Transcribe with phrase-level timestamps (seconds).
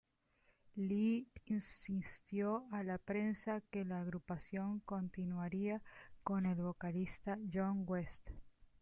[0.77, 5.83] Lee insistió a la prensa que la agrupación continuaría
[6.23, 8.29] con el vocalista John West.